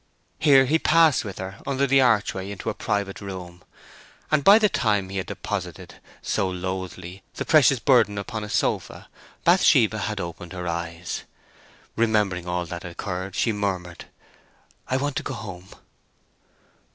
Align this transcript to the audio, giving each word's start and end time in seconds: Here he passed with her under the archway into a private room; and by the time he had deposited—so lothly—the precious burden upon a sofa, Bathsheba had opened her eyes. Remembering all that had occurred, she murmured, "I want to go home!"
Here 0.39 0.65
he 0.65 0.79
passed 0.79 1.23
with 1.23 1.37
her 1.37 1.57
under 1.67 1.85
the 1.85 2.01
archway 2.01 2.49
into 2.49 2.71
a 2.71 2.73
private 2.73 3.21
room; 3.21 3.61
and 4.31 4.43
by 4.43 4.57
the 4.57 4.67
time 4.67 5.09
he 5.09 5.17
had 5.17 5.27
deposited—so 5.27 6.49
lothly—the 6.49 7.45
precious 7.45 7.77
burden 7.77 8.17
upon 8.17 8.43
a 8.43 8.49
sofa, 8.49 9.09
Bathsheba 9.43 9.99
had 9.99 10.19
opened 10.19 10.53
her 10.53 10.67
eyes. 10.67 11.21
Remembering 11.95 12.47
all 12.47 12.65
that 12.65 12.81
had 12.81 12.93
occurred, 12.93 13.35
she 13.35 13.51
murmured, 13.51 14.05
"I 14.87 14.97
want 14.97 15.17
to 15.17 15.21
go 15.21 15.35
home!" 15.35 15.67